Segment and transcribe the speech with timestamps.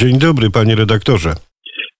[0.00, 1.32] Dzień dobry, panie redaktorze.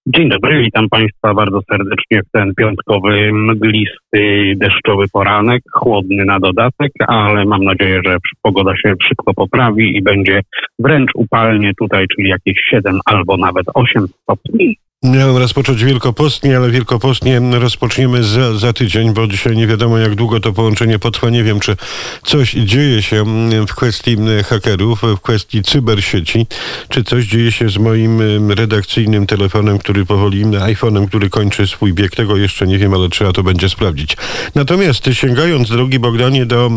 [0.06, 6.92] Dzień dobry, witam Państwa bardzo serdecznie w ten piątkowy, mglisty, deszczowy poranek, chłodny na dodatek,
[7.06, 10.40] ale mam nadzieję, że pogoda się szybko poprawi i będzie
[10.78, 14.76] wręcz upalnie tutaj, czyli jakieś 7 albo nawet 8 stopni.
[15.02, 20.40] Miałem rozpocząć wielkopostnie, ale wielkopostnie rozpoczniemy za, za tydzień, bo dzisiaj nie wiadomo jak długo
[20.40, 21.30] to połączenie potrwa.
[21.30, 21.76] Nie wiem, czy
[22.24, 23.24] coś dzieje się
[23.68, 26.46] w kwestii hakerów, w kwestii cybersieci,
[26.88, 28.20] czy coś dzieje się z moim
[28.52, 32.16] redakcyjnym telefonem, który powoli, iPhone'em, który kończy swój bieg.
[32.16, 34.16] Tego jeszcze nie wiem, ale trzeba to będzie sprawdzić.
[34.54, 36.70] Natomiast sięgając, drogi Bogdanie, do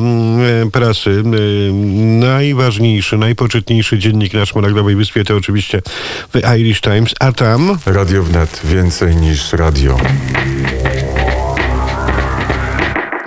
[0.72, 1.24] prasy,
[2.20, 5.82] najważniejszy, najpoczytniejszy dziennik na Szmaragdowej Wyspie to oczywiście
[6.32, 7.78] The Irish Times, a tam...
[7.86, 9.98] Radio Wnet więcej niż radio.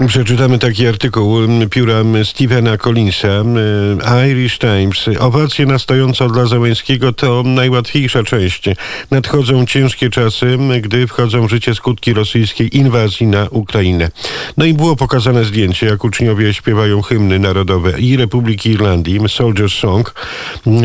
[0.07, 1.39] Przeczytamy taki artykuł
[1.71, 3.45] pióra Stephena Collinsa,
[4.31, 5.09] Irish Times.
[5.21, 8.65] Owacje na stojąco dla Załęskiego to najłatwiejsza część.
[9.11, 14.11] Nadchodzą ciężkie czasy, gdy wchodzą w życie skutki rosyjskiej inwazji na Ukrainę.
[14.57, 20.15] No i było pokazane zdjęcie, jak uczniowie śpiewają hymny narodowe i Republiki Irlandii, Soldier's Song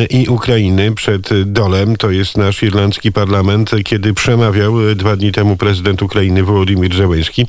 [0.09, 1.95] i Ukrainy przed dolem.
[1.95, 7.47] To jest nasz irlandzki parlament, kiedy przemawiał dwa dni temu prezydent Ukrainy Wołodymyr Zełenski.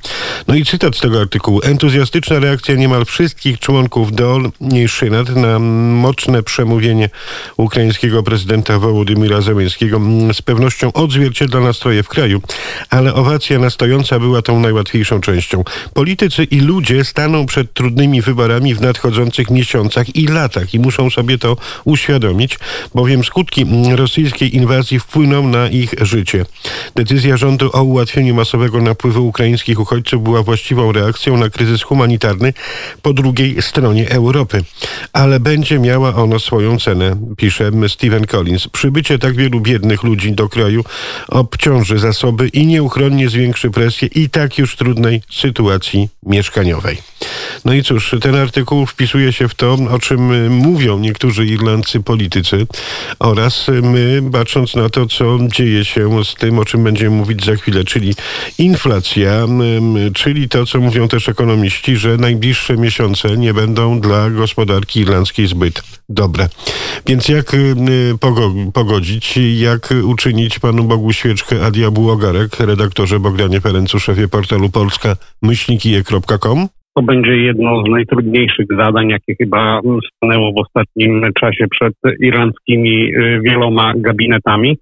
[0.49, 1.50] No i cytat z tego artykułu.
[1.59, 7.11] Entuzjastyczna reakcja niemal wszystkich członków DOL i Szynat na mocne przemówienie
[7.57, 10.01] ukraińskiego prezydenta Wołodymyra Zełenskiego
[10.33, 12.43] z pewnością odzwierciedla nastroje w kraju,
[12.91, 15.65] ale owacja nastojąca była tą najłatwiejszą częścią.
[15.95, 21.39] Politycy i ludzie staną przed trudnymi wyborami w nadchodzących miesiącach i latach i muszą sobie
[21.39, 22.59] to uświadomić,
[22.95, 26.47] bowiem skutki rosyjskiej inwazji wpłyną na ich życie.
[26.95, 32.53] Decyzja rządu o ułatwieniu masowego napływu ukraińskich uchodźców była właściwą reakcją na kryzys humanitarny
[33.03, 34.65] po drugiej stronie Europy.
[35.13, 38.69] Ale będzie miała ona swoją cenę, pisze Stephen Collins.
[38.69, 40.85] Przybycie tak wielu biednych ludzi do kraju
[41.29, 46.97] obciąży zasoby i nieuchronnie zwiększy presję i tak już trudnej sytuacji mieszkaniowej.
[47.65, 52.67] No i cóż, ten artykuł wpisuje się w to, o czym mówią niektórzy irlandzcy politycy
[53.19, 57.57] oraz my, bacząc na to, co dzieje się z tym, o czym będziemy mówić za
[57.57, 58.15] chwilę, czyli
[58.59, 59.47] inflacja,
[60.15, 65.83] czyli to, co mówią też ekonomiści, że najbliższe miesiące nie będą dla gospodarki irlandzkiej zbyt
[66.09, 66.49] dobre.
[67.07, 67.57] Więc jak
[68.73, 71.71] pogodzić, jak uczynić Panu Bogu świeczkę, a
[72.11, 76.69] ogarek, redaktorze Bogdanie Ferencu, szefie portalu polska-je.com?
[76.97, 79.81] To będzie jedno z najtrudniejszych zadań, jakie chyba
[80.17, 84.79] stanęło w ostatnim czasie przed irlandzkimi y, wieloma gabinetami.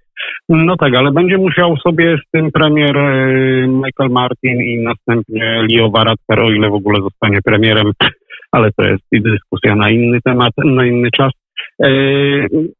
[0.49, 5.89] No tak, ale będzie musiał sobie z tym premier y, Michael Martin i następnie Leo
[5.89, 7.91] Varadkar, o ile w ogóle zostanie premierem,
[8.51, 11.31] ale to jest dyskusja na inny temat, na inny czas.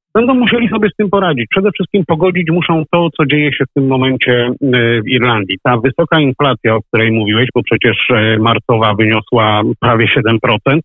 [0.10, 1.46] Y, będą musieli sobie z tym poradzić.
[1.50, 4.52] Przede wszystkim pogodzić muszą to, co dzieje się w tym momencie e,
[5.02, 5.58] w Irlandii.
[5.64, 10.80] Ta wysoka inflacja, o której mówiłeś, bo przecież e, marcowa wyniosła prawie 7%.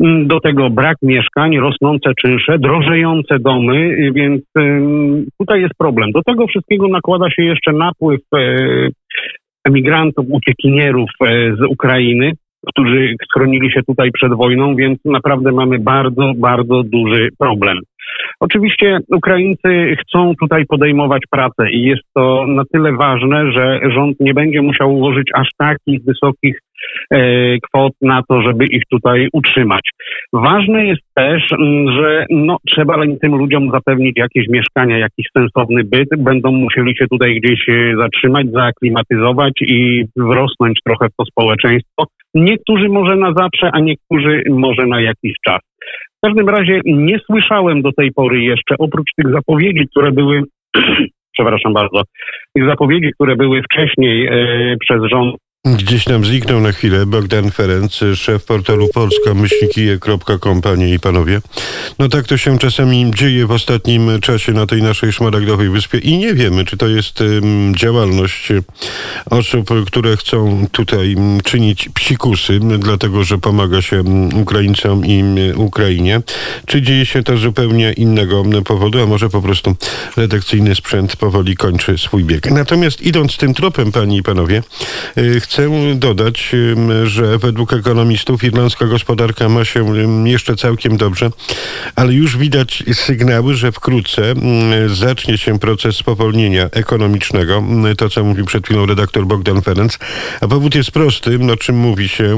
[0.00, 4.42] Mm, do tego brak mieszkań, rosnące czynsze, drożejące domy, więc
[5.40, 6.12] tutaj jest problem.
[6.12, 8.38] Do tego wszystkiego nakłada się jeszcze napływ e,
[9.64, 11.10] emigrantów, uciekinierów
[11.58, 12.32] z Ukrainy,
[12.66, 17.78] którzy schronili się tutaj przed wojną, więc naprawdę mamy bardzo, bardzo duży problem.
[18.40, 24.34] Oczywiście Ukraińcy chcą tutaj podejmować pracę i jest to na tyle ważne, że rząd nie
[24.34, 26.58] będzie musiał ułożyć aż takich wysokich
[27.10, 27.18] e,
[27.58, 29.90] kwot na to, żeby ich tutaj utrzymać.
[30.32, 31.42] Ważne jest też,
[31.96, 36.08] że no, trzeba tym ludziom zapewnić jakieś mieszkania, jakiś sensowny byt.
[36.18, 42.04] Będą musieli się tutaj gdzieś e, zatrzymać, zaaklimatyzować i wrosnąć trochę w to społeczeństwo.
[42.34, 45.60] Niektórzy może na zawsze, a niektórzy może na jakiś czas.
[46.22, 50.42] W każdym razie nie słyszałem do tej pory jeszcze, oprócz tych zapowiedzi, które były,
[51.34, 52.02] przepraszam bardzo,
[52.54, 55.36] tych zapowiedzi, które były wcześniej e, przez rząd
[55.66, 61.40] Gdzieś nam zniknął na chwilę Bogdan Ferenc, szef portalu polska-kije.com, panie i panowie.
[61.98, 66.18] No tak to się czasami dzieje w ostatnim czasie na tej naszej szmaragdowej wyspie i
[66.18, 68.48] nie wiemy, czy to jest um, działalność
[69.30, 74.02] osób, które chcą tutaj czynić psikusy, dlatego że pomaga się
[74.34, 75.24] Ukraińcom i
[75.56, 76.20] Ukrainie,
[76.66, 79.76] czy dzieje się to zupełnie innego powodu, a może po prostu
[80.16, 82.50] redakcyjny sprzęt powoli kończy swój bieg.
[82.50, 84.62] Natomiast idąc tym tropem, panie i panowie,
[85.40, 86.56] chcę Chcę dodać,
[87.04, 91.30] że według ekonomistów irlandzka gospodarka ma się jeszcze całkiem dobrze,
[91.96, 94.34] ale już widać sygnały, że wkrótce
[94.86, 97.64] zacznie się proces spowolnienia ekonomicznego.
[97.98, 99.98] To, co mówił przed chwilą redaktor Bogdan Ferenc.
[100.40, 102.36] A powód jest prosty, o czym mówi się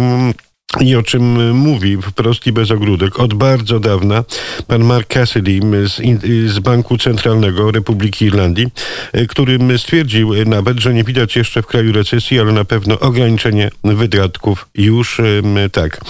[0.81, 4.25] i o czym mówi wprost i bez ogródek od bardzo dawna
[4.67, 6.01] pan Mark Cassidy z,
[6.53, 8.67] z, Banku Centralnego Republiki Irlandii,
[9.29, 14.69] który stwierdził nawet, że nie widać jeszcze w kraju recesji, ale na pewno ograniczenie wydatków
[14.75, 15.21] już
[15.73, 16.01] tak.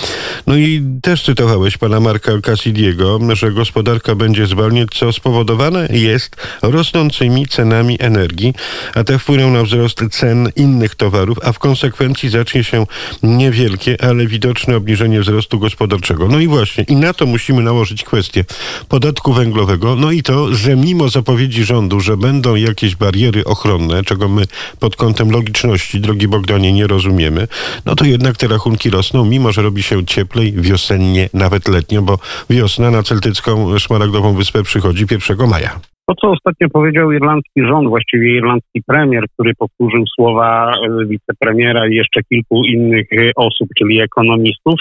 [0.47, 7.47] No i też cytowałeś pana Marka Cassidy'ego, że gospodarka będzie zwalniać, co spowodowane jest rosnącymi
[7.47, 8.55] cenami energii,
[8.95, 12.87] a te wpłyną na wzrost cen innych towarów, a w konsekwencji zacznie się
[13.23, 16.29] niewielkie, ale widoczne widoczne obniżenie wzrostu gospodarczego.
[16.29, 18.45] No i właśnie, i na to musimy nałożyć kwestię
[18.89, 19.97] podatku węglowego.
[19.97, 24.45] No i to, że mimo zapowiedzi rządu, że będą jakieś bariery ochronne, czego my
[24.81, 27.49] pod kątem logiczności, drogi Bogdanie, nie rozumiemy,
[27.85, 32.19] no to jednak te rachunki rosną, mimo że robi się cieplej, wiosennie, nawet letnio, bo
[32.51, 35.94] wiosna na celtycką szmaragdową wyspę przychodzi 1 maja.
[36.07, 41.95] To, co ostatnio powiedział irlandzki rząd, właściwie irlandzki premier, który powtórzył słowa e, wicepremiera i
[41.95, 44.81] jeszcze kilku innych e, osób, czyli ekonomistów,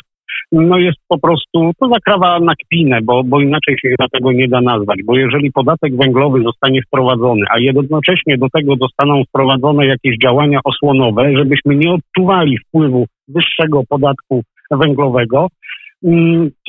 [0.51, 4.61] no jest po prostu, to zakrawa na kpinę, bo, bo inaczej się tego nie da
[4.61, 10.59] nazwać, bo jeżeli podatek węglowy zostanie wprowadzony, a jednocześnie do tego zostaną wprowadzone jakieś działania
[10.63, 15.47] osłonowe, żebyśmy nie odczuwali wpływu wyższego podatku węglowego,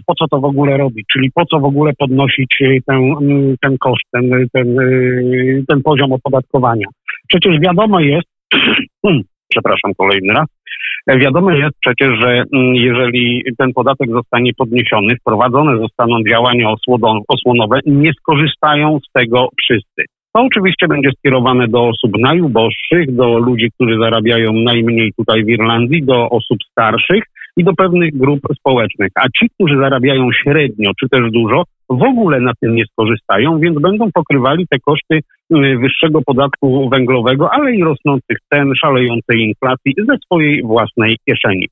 [0.06, 3.54] po co to w ogóle robić, czyli po co w ogóle podnosić y, ten, mm,
[3.62, 6.86] ten koszt, ten, ten, y, ten poziom opodatkowania.
[7.28, 8.28] Przecież wiadomo jest,
[9.52, 10.46] przepraszam kolejny raz,
[11.08, 16.74] wiadomo jest przecież, że mm, jeżeli ten podatek zostanie podniesiony, wprowadzone zostaną działania
[17.28, 20.04] osłonowe, nie skorzystają z tego wszyscy.
[20.34, 26.02] To oczywiście będzie skierowane do osób najuboższych, do ludzi, którzy zarabiają najmniej tutaj w Irlandii,
[26.02, 27.24] do osób starszych,
[27.56, 29.10] i do pewnych grup społecznych.
[29.14, 33.80] A ci, którzy zarabiają średnio czy też dużo, w ogóle na tym nie skorzystają, więc
[33.80, 40.16] będą pokrywali te koszty y, wyższego podatku węglowego, ale i rosnących cen, szalejącej inflacji ze
[40.24, 41.68] swojej własnej kieszeni.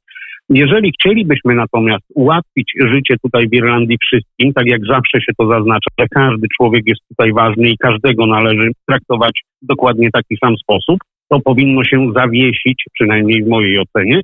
[0.48, 5.90] Jeżeli chcielibyśmy natomiast ułatwić życie tutaj w Irlandii wszystkim, tak jak zawsze się to zaznacza,
[6.00, 10.98] że każdy człowiek jest tutaj ważny i każdego należy traktować w dokładnie taki sam sposób,
[11.28, 14.20] to powinno się zawiesić, przynajmniej w mojej ocenie,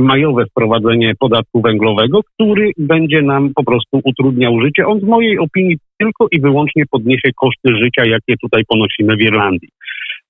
[0.00, 4.86] majowe wprowadzenie podatku węglowego, który będzie nam po prostu utrudniał życie.
[4.86, 9.68] On w mojej opinii tylko i wyłącznie podniesie koszty życia, jakie tutaj ponosimy w Irlandii.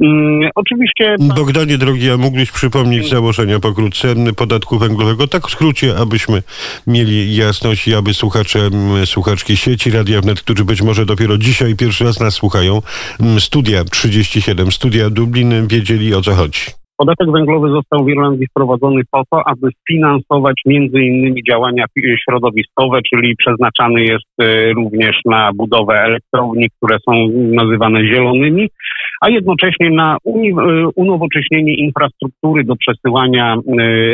[0.03, 1.17] Hmm, oczywiście.
[1.37, 6.43] Bogdanie drogi, a mógłbyś przypomnieć założenia pokrótce podatku węglowego, tak w skrócie, abyśmy
[6.87, 8.59] mieli jasność i aby słuchacze,
[9.05, 12.83] słuchaczki sieci Radia Wnet, którzy być może dopiero dzisiaj pierwszy raz nas słuchają,
[13.39, 16.86] studia 37, studia Dublin, wiedzieli o co chodzi.
[16.97, 21.85] Podatek węglowy został w Irlandii wprowadzony po to, aby sfinansować między innymi działania
[22.25, 28.69] środowiskowe, czyli przeznaczany jest e, również na budowę elektrowni, które są nazywane zielonymi,
[29.21, 30.31] a jednocześnie na e,
[30.97, 33.61] unowocześnienie infrastruktury do przesyłania e,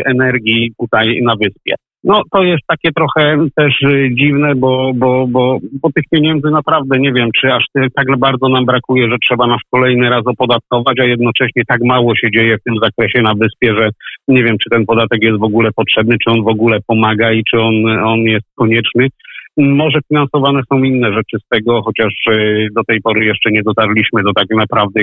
[0.05, 1.75] energii tutaj na wyspie.
[2.05, 6.99] No to jest takie trochę też y, dziwne, bo, bo, bo, bo tych pieniędzy naprawdę
[6.99, 11.05] nie wiem, czy aż tak bardzo nam brakuje, że trzeba nas kolejny raz opodatkować, a
[11.05, 13.89] jednocześnie tak mało się dzieje w tym zakresie na wyspie, że
[14.29, 17.43] nie wiem, czy ten podatek jest w ogóle potrzebny, czy on w ogóle pomaga i
[17.51, 19.09] czy on, on jest konieczny.
[19.57, 24.23] Może finansowane są inne rzeczy z tego, chociaż y, do tej pory jeszcze nie dotarliśmy
[24.23, 25.01] do tak naprawdę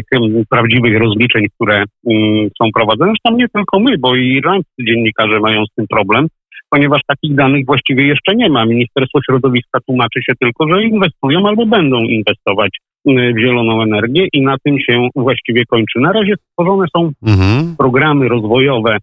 [0.50, 3.12] prawdziwych rozliczeń, które mm, są prowadzone.
[3.12, 6.28] Zresztą nie tylko my, bo i irlandzcy dziennikarze mają z tym problem
[6.70, 8.66] ponieważ takich danych właściwie jeszcze nie ma.
[8.66, 12.70] Ministerstwo Środowiska tłumaczy się tylko, że inwestują albo będą inwestować
[13.10, 16.00] y, w zieloną energię i na tym się właściwie kończy.
[16.00, 17.76] Na razie stworzone są mhm.
[17.78, 18.98] programy rozwojowe,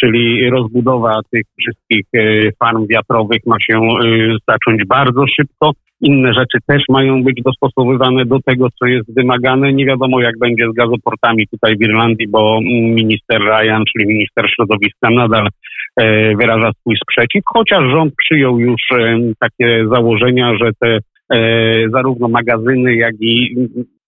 [0.00, 5.72] czyli rozbudowa tych wszystkich y, farm wiatrowych ma się y, zacząć bardzo szybko.
[6.00, 9.72] Inne rzeczy też mają być dostosowywane do tego, co jest wymagane.
[9.72, 12.60] Nie wiadomo, jak będzie z gazoportami tutaj w Irlandii, bo
[12.94, 15.48] minister Ryan, czyli minister środowiska, nadal
[15.96, 20.98] E, wyraża swój sprzeciw, chociaż rząd przyjął już e, takie założenia, że te
[21.32, 21.38] e,
[21.90, 23.56] zarówno magazyny, jak i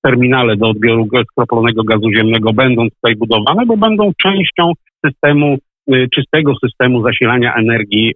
[0.02, 4.72] terminale do odbioru skroplonego gazu ziemnego będą tutaj budowane, bo będą częścią
[5.06, 5.58] systemu
[6.14, 8.12] czystego systemu zasilania energii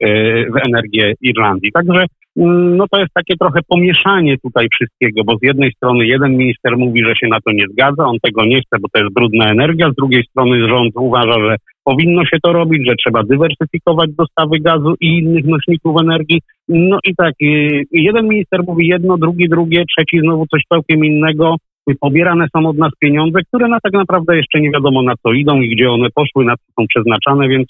[0.51, 1.73] w energię Irlandii.
[1.73, 2.05] Także
[2.37, 6.77] mm, no to jest takie trochę pomieszanie tutaj wszystkiego, bo z jednej strony jeden minister
[6.77, 9.51] mówi, że się na to nie zgadza, on tego nie chce, bo to jest brudna
[9.51, 14.61] energia, z drugiej strony rząd uważa, że powinno się to robić, że trzeba dywersyfikować dostawy
[14.61, 16.41] gazu i innych nośników energii.
[16.69, 21.57] No i tak, y, jeden minister mówi jedno, drugi drugie, trzeci znowu coś całkiem innego.
[22.01, 25.61] Pobierane są od nas pieniądze, które na tak naprawdę jeszcze nie wiadomo na co idą
[25.61, 27.69] i gdzie one poszły, na co są przeznaczane, więc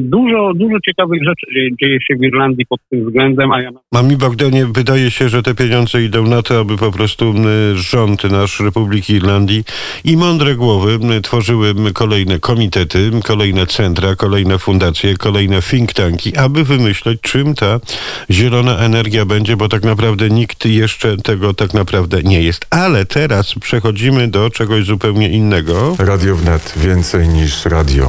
[0.00, 1.46] Dużo, dużo ciekawych rzeczy
[1.82, 3.70] dzieje się w Irlandii pod tym względem, a ja...
[3.94, 7.34] A mi Bogdanie wydaje się, że te pieniądze idą na to, aby po prostu
[7.74, 9.64] rząd nasz Republiki Irlandii
[10.04, 17.20] i mądre głowy tworzyły kolejne komitety, kolejne centra, kolejne fundacje, kolejne think tanki, aby wymyśleć,
[17.20, 17.80] czym ta
[18.30, 22.66] zielona energia będzie, bo tak naprawdę nikt jeszcze tego tak naprawdę nie jest.
[22.70, 25.96] Ale teraz przechodzimy do czegoś zupełnie innego.
[25.98, 28.08] Radio wnet więcej niż radio.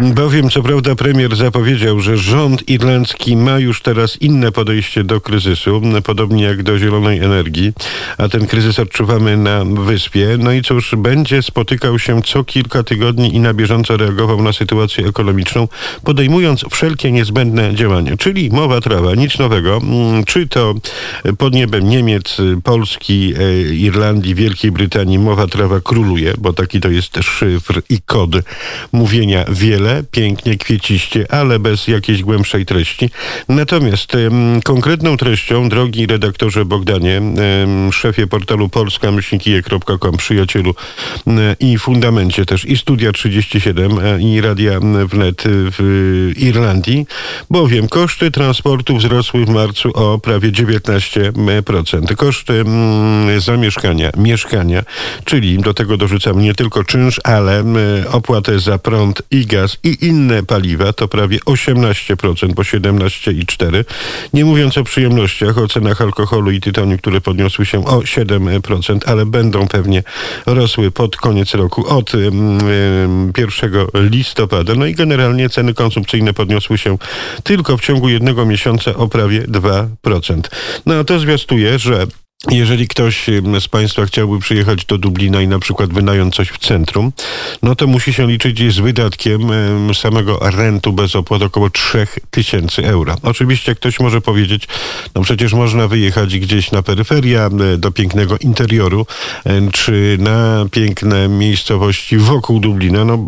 [0.00, 5.82] Bowiem, co prawda, premier zapowiedział, że rząd irlandzki ma już teraz inne podejście do kryzysu,
[6.04, 7.72] podobnie jak do zielonej energii,
[8.18, 10.28] a ten kryzys odczuwamy na wyspie.
[10.38, 15.06] No i cóż, będzie spotykał się co kilka tygodni i na bieżąco reagował na sytuację
[15.06, 15.68] ekonomiczną,
[16.04, 18.16] podejmując wszelkie niezbędne działania.
[18.16, 19.76] Czyli mowa trawa, nic nowego.
[19.76, 20.74] Mm, czy to
[21.38, 27.18] pod niebem Niemiec, Polski, e, Irlandii, Wielkiej Brytanii mowa trawa króluje, bo taki to jest
[27.22, 28.30] szyfr i kod
[28.92, 33.10] mówienia wiele pięknie, kwieciście, ale bez jakiejś głębszej treści.
[33.48, 34.12] Natomiast
[34.64, 37.22] konkretną treścią, drogi redaktorze Bogdanie,
[37.92, 40.74] szefie portalu polska-kijek.com, przyjacielu
[41.60, 47.06] i fundamencie też i Studia 37 e, i Radia Wnet w Irlandii,
[47.50, 52.16] bowiem koszty transportu wzrosły w marcu o prawie 19%.
[52.16, 52.64] Koszty
[53.38, 54.82] zamieszkania, mieszkania,
[55.24, 57.64] czyli do tego dorzucam nie tylko czynsz, ale
[58.12, 63.84] opłatę za prąd i gaz i inne paliwa to prawie 18%, bo 17,4%.
[64.32, 69.26] Nie mówiąc o przyjemnościach, o cenach alkoholu i tytoniu, które podniosły się o 7%, ale
[69.26, 70.02] będą pewnie
[70.46, 74.74] rosły pod koniec roku od 1 listopada.
[74.74, 76.98] No i generalnie ceny konsumpcyjne podniosły się
[77.42, 80.40] tylko w ciągu jednego miesiąca o prawie 2%.
[80.86, 82.06] No a to zwiastuje, że
[82.50, 83.26] jeżeli ktoś
[83.60, 87.12] z Państwa chciałby przyjechać do Dublina i na przykład wynająć coś w centrum,
[87.62, 89.40] no to musi się liczyć z wydatkiem
[89.94, 93.14] samego rentu bez opłat około 3000 euro.
[93.22, 94.68] Oczywiście ktoś może powiedzieć,
[95.14, 99.06] no przecież można wyjechać gdzieś na peryferia, do pięknego interioru,
[99.72, 103.04] czy na piękne miejscowości wokół Dublina.
[103.04, 103.18] No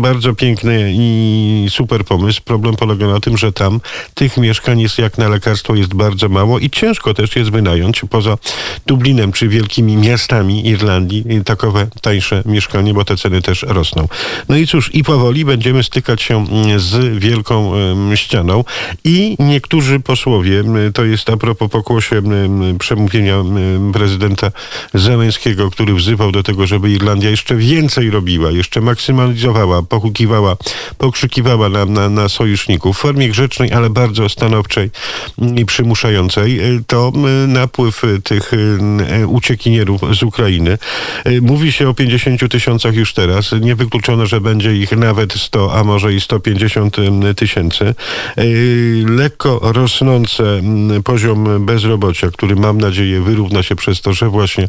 [0.00, 2.40] bardzo piękny i super pomysł.
[2.44, 3.80] Problem polega na tym, że tam
[4.14, 8.38] tych mieszkań jest jak na lekarstwo jest bardzo mało i ciężko też jest wynająć poza
[8.86, 14.08] Dublinem czy wielkimi miastami Irlandii takowe tańsze mieszkanie, bo te ceny też rosną.
[14.48, 17.72] No i cóż, i powoli będziemy stykać się mm, z wielką
[18.14, 18.64] ścianą
[19.04, 20.64] i niektórzy posłowie,
[20.94, 22.22] to jest a propos pokłosie
[22.78, 23.36] przemówienia
[23.92, 24.50] prezydenta
[24.94, 30.56] Zeleńskiego, który wzywał do tego, żeby Irlandia jeszcze więcej robiła, jeszcze maksymalizowała, pochukiwała,
[30.98, 34.90] pokrzykiwała na, na, na sojuszników w formie grzecznej, ale bardzo stanowczej
[35.56, 37.12] i przymuszającej, to
[37.48, 38.52] napływ tych tych
[39.20, 40.78] y, uciekinierów z Ukrainy.
[41.26, 43.54] Y, mówi się o 50 tysiącach już teraz.
[43.60, 46.96] Niewykluczone, że będzie ich nawet 100, a może i 150
[47.36, 47.94] tysięcy.
[48.38, 50.62] Y, lekko rosnący
[51.04, 54.68] poziom bezrobocia, który mam nadzieję wyrówna się przez to, że właśnie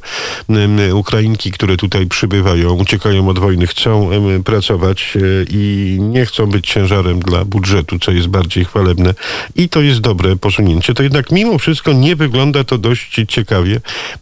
[0.93, 4.09] Ukrainki, które tutaj przybywają, uciekają od wojny, chcą
[4.45, 5.17] pracować
[5.49, 9.13] i nie chcą być ciężarem dla budżetu, co jest bardziej chwalebne.
[9.55, 10.93] I to jest dobre posunięcie.
[10.93, 13.58] To jednak mimo wszystko nie wygląda to dość ciekawie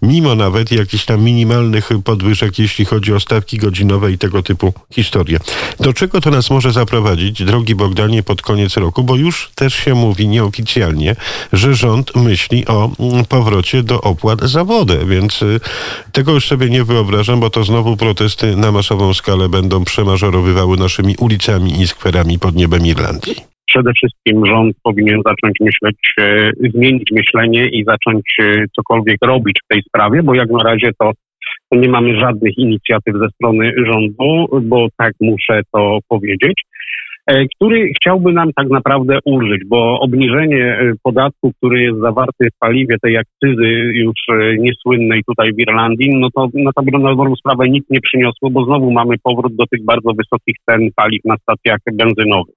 [0.01, 5.39] mimo nawet jakichś tam minimalnych podwyżek, jeśli chodzi o stawki godzinowe i tego typu historie.
[5.79, 9.95] Do czego to nas może zaprowadzić, drogi Bogdanie, pod koniec roku, bo już też się
[9.95, 11.15] mówi nieoficjalnie,
[11.53, 15.59] że rząd myśli o mm, powrocie do opłat za wodę, więc y,
[16.11, 21.15] tego już sobie nie wyobrażam, bo to znowu protesty na masową skalę będą przemażorowywały naszymi
[21.17, 27.69] ulicami i skwerami pod niebem Irlandii przede wszystkim rząd powinien zacząć myśleć, e, zmienić myślenie
[27.69, 31.11] i zacząć e, cokolwiek robić w tej sprawie, bo jak na razie to
[31.71, 36.61] nie mamy żadnych inicjatyw ze strony rządu, bo tak muszę to powiedzieć,
[37.27, 42.95] e, który chciałby nam tak naprawdę ulżyć, bo obniżenie podatku, który jest zawarty w paliwie,
[43.01, 46.71] tej akcyzy już niesłynnej tutaj w Irlandii, no to na
[47.15, 51.25] dobrą sprawę nic nie przyniosło, bo znowu mamy powrót do tych bardzo wysokich cen paliw
[51.25, 52.55] na stacjach benzynowych.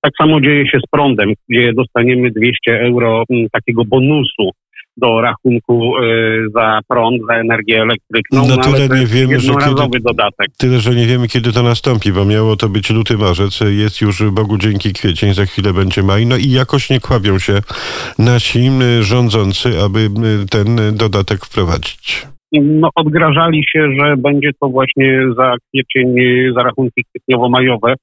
[0.00, 4.50] Tak samo dzieje się z prądem, gdzie dostaniemy 200 euro mm, takiego bonusu
[4.98, 8.48] do rachunku y, za prąd, za energię elektryczną.
[8.48, 10.48] No, no tyle nie wiemy, że kiedy, dodatek.
[10.58, 14.30] Tyle, że nie wiemy, kiedy to nastąpi, bo miało to być luty, marzec, jest już
[14.30, 17.52] Bogu dzięki kwiecień, za chwilę będzie maj, no i jakoś nie kławią się
[18.18, 18.70] nasi
[19.00, 20.08] rządzący, aby
[20.50, 22.26] ten dodatek wprowadzić.
[22.52, 26.14] No, odgrażali się, że będzie to właśnie za kwiecień,
[26.54, 27.94] za rachunki kwietniowo-majowe,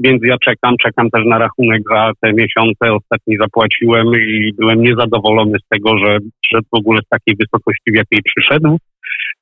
[0.00, 2.92] więc ja czekam, czekam też na rachunek za te miesiące.
[2.92, 7.96] Ostatni zapłaciłem i byłem niezadowolony z tego, że przyszedł w ogóle z takiej wysokości, w
[7.96, 8.78] jakiej przyszedł.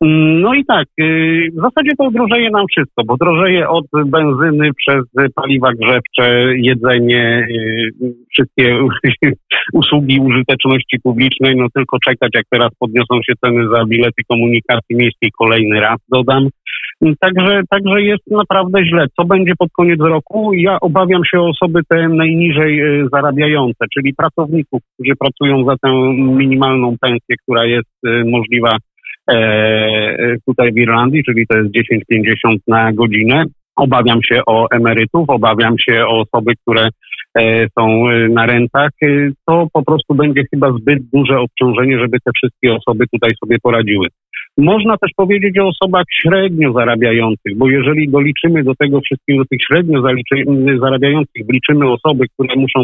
[0.00, 5.04] No i tak, y, w zasadzie to drożeje nam wszystko, bo drożeje od benzyny przez
[5.34, 8.78] paliwa grzewcze, jedzenie, y, wszystkie
[9.72, 15.30] usługi użyteczności publicznej, no tylko czekać, jak teraz podniosą się ceny za bilety komunikacji miejskiej
[15.38, 16.48] kolejny raz, dodam.
[17.20, 19.06] Także, także jest naprawdę źle.
[19.16, 20.54] Co będzie pod koniec roku?
[20.54, 26.96] Ja obawiam się osoby te najniżej y, zarabiające, czyli pracowników, którzy pracują za tę minimalną
[27.00, 28.70] pensję, która jest możliwa
[29.30, 33.44] E, tutaj w Irlandii, czyli to jest 10,50 na godzinę.
[33.76, 36.88] Obawiam się o emerytów, obawiam się o osoby, które
[37.38, 38.90] e, są na rentach.
[39.46, 44.06] To po prostu będzie chyba zbyt duże obciążenie, żeby te wszystkie osoby tutaj sobie poradziły.
[44.58, 50.02] Można też powiedzieć o osobach średnio zarabiających, bo jeżeli doliczymy do tego wszystkiego, tych średnio
[50.80, 52.80] zarabiających, wliczymy osoby, które muszą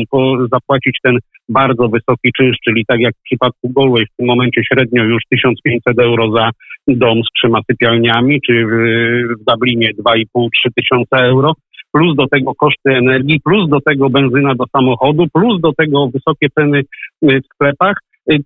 [0.53, 5.05] zapłacić ten bardzo wysoki czynsz, czyli tak jak w przypadku Galway w tym momencie średnio
[5.05, 6.51] już 1500 euro za
[6.89, 8.71] dom z trzema sypialniami, czy w,
[9.51, 11.53] Dublinie 2,5-3 tysiące euro,
[11.93, 16.47] plus do tego koszty energii, plus do tego benzyna do samochodu, plus do tego wysokie
[16.59, 16.83] ceny
[17.23, 17.97] w sklepach,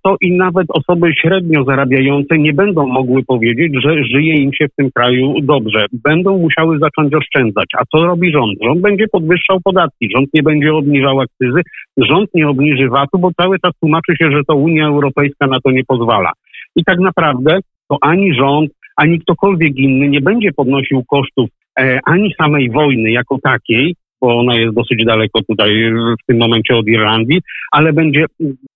[0.03, 4.75] to i nawet osoby średnio zarabiające nie będą mogły powiedzieć, że żyje im się w
[4.75, 5.85] tym kraju dobrze.
[6.03, 7.65] Będą musiały zacząć oszczędzać.
[7.77, 8.57] A co robi rząd?
[8.63, 11.61] Rząd będzie podwyższał podatki, rząd nie będzie obniżał akcyzy,
[11.97, 15.71] rząd nie obniży VAT-u, bo cały czas tłumaczy się, że to Unia Europejska na to
[15.71, 16.31] nie pozwala.
[16.75, 17.59] I tak naprawdę
[17.89, 23.37] to ani rząd, ani ktokolwiek inny nie będzie podnosił kosztów e, ani samej wojny jako
[23.43, 25.91] takiej, bo ona jest dosyć daleko tutaj
[26.23, 28.25] w tym momencie od Irlandii, ale będzie,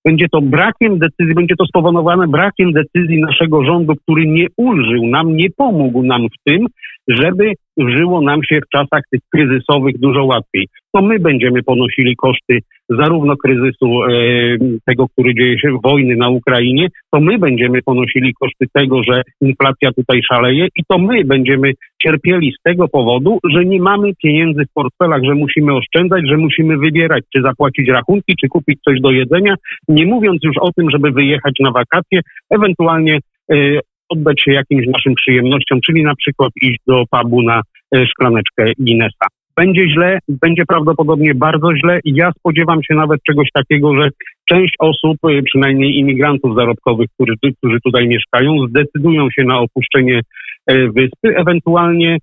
[0.06, 5.38] będzie to brakiem decyzji, będzie to spowodowane brakiem decyzji naszego rządu, który nie ulżył nam,
[5.38, 6.68] nie pomógł nam w tym,
[7.08, 10.68] żeby żyło nam się w czasach tych kryzysowych dużo łatwiej.
[10.96, 14.10] To my będziemy ponosili koszty zarówno kryzysu e,
[14.86, 19.92] tego, który dzieje się, wojny na Ukrainie, to my będziemy ponosili koszty tego, że inflacja
[19.92, 24.74] tutaj szaleje i to my będziemy cierpieli z tego powodu, że nie mamy pieniędzy w
[24.74, 29.56] portfelach, że musimy oszczędzać, że musimy wybierać, czy zapłacić rachunki, czy kupić coś do jedzenia,
[29.88, 33.20] nie mówiąc już o tym, żeby wyjechać na wakacje, ewentualnie
[34.14, 37.62] e, oddać się jakimś naszym przyjemnościom, czyli na przykład iść do pubu na
[37.96, 39.28] e, szklaneczkę Guinnessa.
[39.58, 44.10] Będzie źle, będzie prawdopodobnie bardzo źle ja spodziewam się nawet czegoś takiego, że
[44.50, 50.22] część osób, e, przynajmniej imigrantów zarobkowych, którzy, którzy tutaj mieszkają, zdecydują się na opuszczenie
[50.68, 52.18] e, wyspy, ewentualnie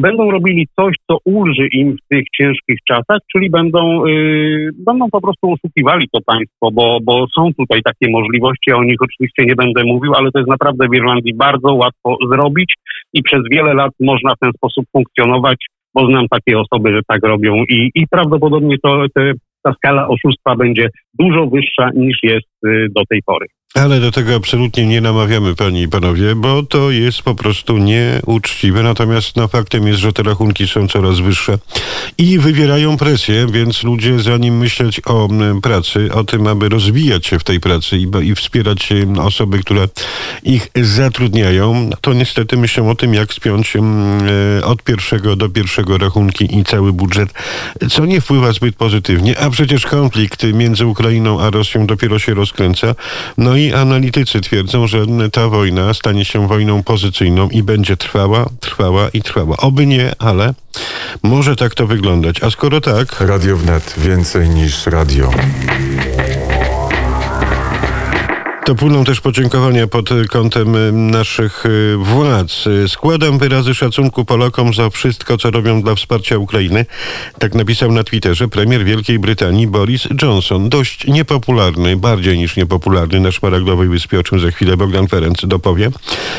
[0.00, 5.20] będą robili coś, co ulży im w tych ciężkich czasach, czyli będą, yy, będą po
[5.20, 9.84] prostu oszukiwali to państwo, bo, bo są tutaj takie możliwości, o nich oczywiście nie będę
[9.84, 12.74] mówił, ale to jest naprawdę w Irlandii bardzo łatwo zrobić
[13.12, 17.22] i przez wiele lat można w ten sposób funkcjonować, bo znam takie osoby, że tak
[17.22, 22.86] robią i, i prawdopodobnie to, te, ta skala oszustwa będzie dużo wyższa niż jest yy,
[22.90, 23.46] do tej pory.
[23.74, 28.82] Ale do tego absolutnie nie namawiamy, panie i panowie, bo to jest po prostu nieuczciwe.
[28.82, 31.58] Natomiast no, faktem jest, że te rachunki są coraz wyższe
[32.18, 35.28] i wywierają presję, więc ludzie zanim myśleć o
[35.62, 38.88] pracy, o tym, aby rozwijać się w tej pracy i, i wspierać
[39.22, 39.88] osoby, które
[40.42, 46.58] ich zatrudniają, to niestety myślą o tym, jak spiąć e, od pierwszego do pierwszego rachunki
[46.58, 47.28] i cały budżet,
[47.90, 52.94] co nie wpływa zbyt pozytywnie, a przecież konflikt między Ukrainą a Rosją dopiero się rozkręca.
[53.38, 59.08] No i analitycy twierdzą, że ta wojna stanie się wojną pozycyjną i będzie trwała, trwała
[59.08, 59.56] i trwała.
[59.56, 60.54] Oby nie, ale
[61.22, 62.42] może tak to wyglądać.
[62.42, 63.20] A skoro tak.
[63.20, 65.30] Radio wnet więcej niż radio.
[68.64, 72.64] To płyną też podziękowania pod kątem y, naszych y, władz.
[72.88, 76.86] Składam wyrazy szacunku Polakom za wszystko, co robią dla wsparcia Ukrainy.
[77.38, 80.68] Tak napisał na Twitterze premier Wielkiej Brytanii Boris Johnson.
[80.68, 85.90] Dość niepopularny, bardziej niż niepopularny na szmaragdowej wyspie, o czym za chwilę Bogdan Ferenc dopowie.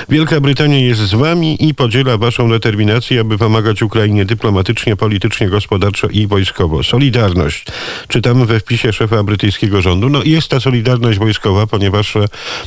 [0.10, 6.08] Wielka Brytania jest z wami i podziela waszą determinację, aby pomagać Ukrainie dyplomatycznie, politycznie, gospodarczo
[6.08, 6.84] i wojskowo.
[6.84, 7.66] Solidarność.
[8.08, 10.10] Czytamy we wpisie szefa brytyjskiego rządu.
[10.10, 12.15] No jest ta solidarność wojskowa, ponieważ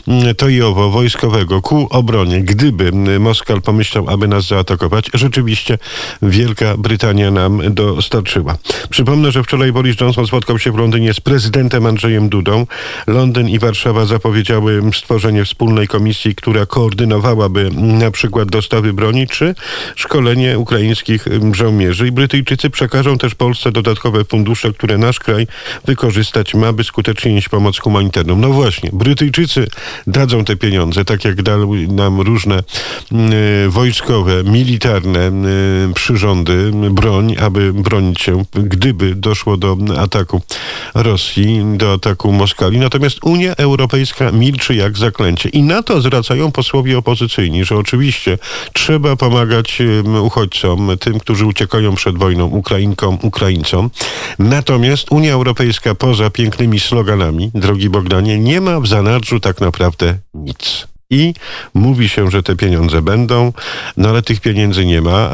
[0.08, 5.78] Mm, to i owo wojskowego ku obronie, gdyby Moskal pomyślał, aby nas zaatakować, rzeczywiście
[6.22, 8.56] Wielka Brytania nam dostarczyła.
[8.90, 12.66] Przypomnę, że wczoraj Boris Johnson spotkał się w Londynie z prezydentem Andrzejem Dudą.
[13.06, 19.54] Londyn i Warszawa zapowiedziały stworzenie wspólnej komisji, która koordynowałaby na przykład dostawy broni czy
[19.96, 22.06] szkolenie ukraińskich żołnierzy.
[22.06, 25.46] I Brytyjczycy przekażą też Polsce dodatkowe fundusze, które nasz kraj
[25.84, 28.36] wykorzystać ma, by skutecznie nieść pomoc humanitarną.
[28.36, 29.66] No właśnie, Brytyjczycy Chińczycy
[30.06, 35.30] dadzą te pieniądze, tak jak dały nam różne y, wojskowe, militarne
[35.90, 40.42] y, przyrządy, broń, aby bronić się, gdyby doszło do ataku
[40.94, 42.78] Rosji, do ataku Moskali.
[42.78, 45.48] Natomiast Unia Europejska milczy jak zaklęcie.
[45.48, 48.38] I na to zwracają posłowie opozycyjni, że oczywiście
[48.72, 49.78] trzeba pomagać
[50.22, 53.90] uchodźcom, tym, którzy uciekają przed wojną, Ukrainkom, Ukraińcom.
[54.38, 60.88] Natomiast Unia Europejska poza pięknymi sloganami, drogi Bogdanie, nie ma w zanadrzu tak naprawdę nic.
[61.10, 61.34] I
[61.74, 63.52] mówi się, że te pieniądze będą,
[63.96, 65.30] no ale tych pieniędzy nie ma.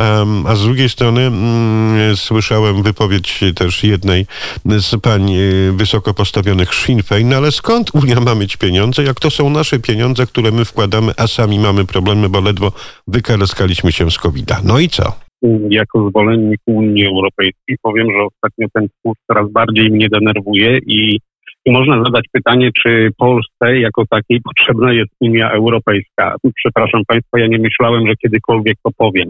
[0.46, 4.26] A, z drugiej strony mm, słyszałem wypowiedź też jednej
[4.64, 9.20] z pań y, wysoko postawionych Sinn Féin, no ale skąd Unia ma mieć pieniądze, jak
[9.20, 12.72] to są nasze pieniądze, które my wkładamy, a sami mamy problemy, bo ledwo
[13.06, 14.60] wykaraskaliśmy się z covid -a.
[14.64, 15.24] No i co?
[15.70, 21.20] jako zwolennik Unii Europejskiej powiem, że ostatnio ten twór coraz bardziej mnie denerwuje i,
[21.64, 26.36] i można zadać pytanie, czy Polsce jako takiej potrzebna jest Unia Europejska.
[26.54, 29.28] Przepraszam Państwa, ja nie myślałem, że kiedykolwiek to powiem,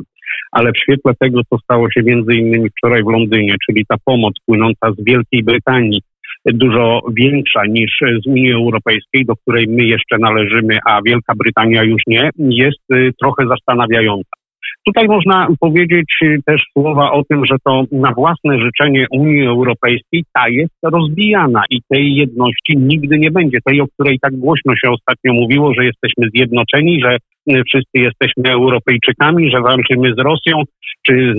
[0.52, 4.34] ale w świetle tego, co stało się między innymi wczoraj w Londynie, czyli ta pomoc
[4.46, 6.02] płynąca z Wielkiej Brytanii,
[6.46, 7.90] dużo większa niż
[8.24, 13.10] z Unii Europejskiej, do której my jeszcze należymy, a Wielka Brytania już nie, jest y,
[13.20, 14.43] trochę zastanawiająca.
[14.86, 20.24] Tutaj można powiedzieć y, też słowa o tym, że to na własne życzenie Unii Europejskiej
[20.32, 23.58] ta jest rozbijana i tej jedności nigdy nie będzie.
[23.64, 28.52] Tej, o której tak głośno się ostatnio mówiło, że jesteśmy zjednoczeni, że y, wszyscy jesteśmy
[28.52, 30.62] Europejczykami, że walczymy z Rosją,
[31.06, 31.34] czy,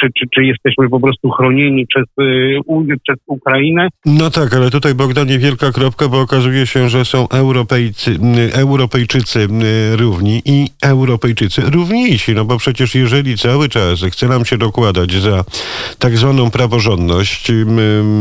[0.00, 3.88] czy, czy, czy jesteśmy po prostu chronieni przez, y, przez Ukrainę.
[4.06, 8.10] No tak, ale tutaj Bogdanie wielka kropka, bo okazuje się, że są Europejcy,
[8.54, 9.48] Europejczycy
[9.96, 15.44] równi i Europejczycy równiejsi, no bo przecież jeżeli cały czas chce nam się dokładać za
[15.98, 17.52] tak zwaną praworządność,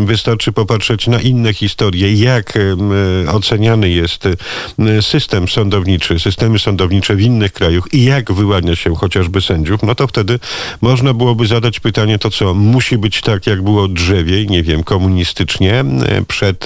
[0.05, 2.53] wystarczy popatrzeć na inne historie, jak
[3.27, 4.23] oceniany jest
[5.01, 10.07] system sądowniczy, systemy sądownicze w innych krajach i jak wyłania się chociażby sędziów, no to
[10.07, 10.39] wtedy
[10.81, 15.85] można byłoby zadać pytanie, to co, musi być tak, jak było drzewiej, nie wiem, komunistycznie,
[16.27, 16.65] przed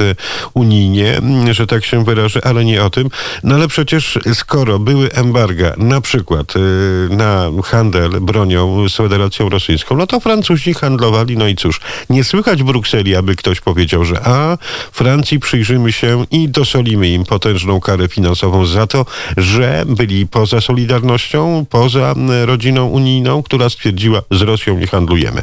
[0.54, 1.21] unijnie,
[1.52, 3.10] że tak się wyrażę, ale nie o tym.
[3.43, 6.54] No ale przecież skoro były embarga, na przykład
[7.10, 12.63] na handel bronią z Federacją Rosyjską, no to Francuzi handlowali, no i cóż, nie słychać
[12.63, 14.58] w Brukseli, aby ktoś powiedział, że a,
[14.92, 19.06] Francji przyjrzymy się i dosolimy im potężną karę finansową za to,
[19.38, 25.42] że byli poza Solidarnością, poza rodziną unijną, która stwierdziła, z Rosją nie handlujemy.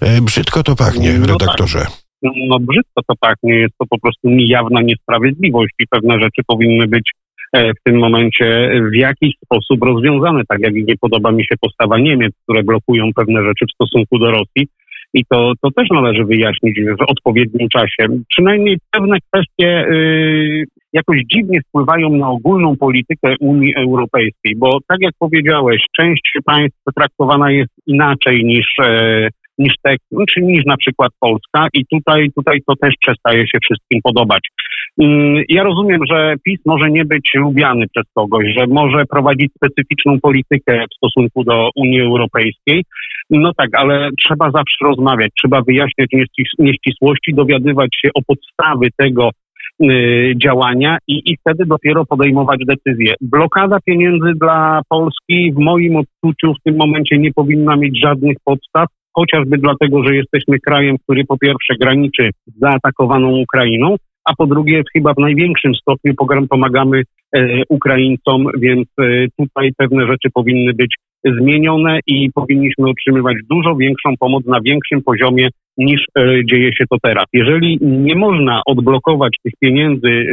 [0.00, 1.40] E, brzydko to pachnie, no tak.
[1.40, 1.86] redaktorze.
[2.22, 7.10] No brzydko to pachnie, jest to po prostu niejawna niesprawiedliwość i pewne rzeczy powinny być
[7.54, 12.32] w tym momencie w jakiś sposób rozwiązane, tak jak nie podoba mi się postawa Niemiec,
[12.42, 14.68] które blokują pewne rzeczy w stosunku do Rosji
[15.14, 18.06] i to, to też należy wyjaśnić w odpowiednim czasie.
[18.28, 25.14] Przynajmniej pewne kwestie y, jakoś dziwnie wpływają na ogólną politykę Unii Europejskiej, bo tak jak
[25.18, 29.96] powiedziałeś, część państw traktowana jest inaczej niż e, niż te,
[30.28, 34.40] czy niż na przykład Polska i tutaj, tutaj to też przestaje się wszystkim podobać.
[35.00, 40.20] Mm, ja rozumiem, że PiS może nie być lubiany przez kogoś, że może prowadzić specyficzną
[40.20, 42.84] politykę w stosunku do Unii Europejskiej.
[43.30, 46.08] No tak, ale trzeba zawsze rozmawiać, trzeba wyjaśniać
[46.58, 49.30] nieścisłości, dowiadywać się o podstawy tego,
[49.82, 53.14] y, działania i, i wtedy dopiero podejmować decyzje.
[53.20, 58.86] Blokada pieniędzy dla Polski w moim odczuciu w tym momencie nie powinna mieć żadnych podstaw
[59.18, 64.82] chociażby dlatego, że jesteśmy krajem, który po pierwsze graniczy z zaatakowaną Ukrainą, a po drugie
[64.92, 66.14] chyba w największym stopniu
[66.50, 67.02] pomagamy
[67.36, 74.16] e, Ukraińcom, więc e, tutaj pewne rzeczy powinny być zmienione i powinniśmy otrzymywać dużo większą
[74.20, 75.48] pomoc na większym poziomie
[75.78, 77.24] niż e, dzieje się to teraz.
[77.32, 80.26] Jeżeli nie można odblokować tych pieniędzy,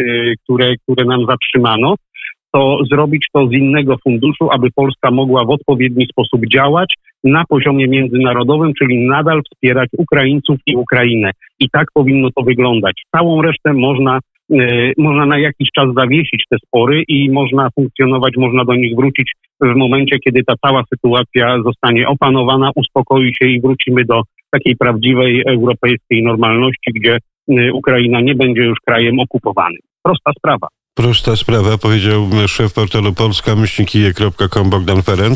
[0.43, 1.95] które, które nam zatrzymano,
[2.53, 7.87] to zrobić to z innego funduszu, aby Polska mogła w odpowiedni sposób działać na poziomie
[7.87, 11.31] międzynarodowym, czyli nadal wspierać Ukraińców i Ukrainę.
[11.59, 13.01] I tak powinno to wyglądać.
[13.15, 14.19] Całą resztę można
[14.51, 19.31] e, można na jakiś czas zawiesić te spory i można funkcjonować, można do nich wrócić
[19.61, 25.43] w momencie, kiedy ta cała sytuacja zostanie opanowana, uspokoi się i wrócimy do takiej prawdziwej
[25.47, 27.17] europejskiej normalności, gdzie
[27.49, 29.79] e, Ukraina nie będzie już krajem okupowanym.
[30.03, 30.67] Prosta sprawa.
[30.95, 35.31] Prosta sprawa, powiedział szef portalu polska myślnikije.com Bogdan Ferenc.